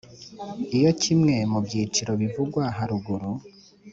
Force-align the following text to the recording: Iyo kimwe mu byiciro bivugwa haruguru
Iyo 0.77 0.91
kimwe 1.01 1.35
mu 1.51 1.59
byiciro 1.65 2.11
bivugwa 2.21 2.61
haruguru 2.77 3.29